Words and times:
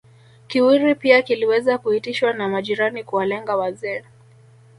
Kiwiri 0.47 0.95
pia 0.95 1.21
kiliweza 1.21 1.77
kuitishwa 1.77 2.33
na 2.33 2.49
majirani 2.49 3.03
kuwalenga 3.03 3.55
wazee 3.55 4.03